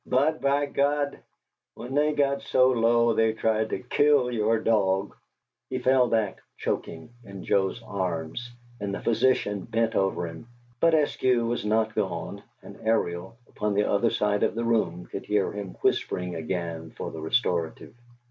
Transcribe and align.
"But, 0.07 0.41
by 0.41 0.65
God! 0.65 1.19
when 1.75 1.93
they 1.93 2.13
got 2.13 2.41
so 2.41 2.71
low 2.71 3.09
down 3.11 3.17
they 3.17 3.33
tried 3.33 3.69
to 3.69 3.77
kill 3.83 4.31
your 4.31 4.57
dog" 4.57 5.13
He 5.69 5.77
fell 5.77 6.07
back, 6.07 6.39
choking, 6.57 7.11
in 7.23 7.43
Joe's 7.45 7.83
arms, 7.83 8.49
and 8.79 8.95
the 8.95 9.01
physician 9.01 9.61
bent 9.61 9.93
over 9.93 10.25
him, 10.25 10.47
but 10.79 10.95
Eskew 10.95 11.47
was 11.47 11.63
not 11.63 11.93
gone, 11.93 12.41
and 12.63 12.79
Ariel, 12.81 13.37
upon 13.47 13.75
the 13.75 13.83
other 13.87 14.09
side 14.09 14.41
of 14.41 14.55
the 14.55 14.65
room, 14.65 15.05
could 15.05 15.27
hear 15.27 15.51
him 15.51 15.75
whispering 15.81 16.33
again 16.33 16.89
for 16.97 17.11
the 17.11 17.21
restorative. 17.21 17.93